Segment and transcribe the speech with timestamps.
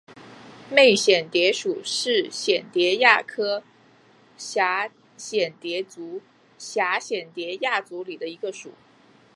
[0.67, 3.61] 媚蚬蝶属是蚬蝶亚科
[4.35, 6.23] 蛱蚬蝶族
[6.57, 8.71] 蛱蚬蝶亚族里的一个属。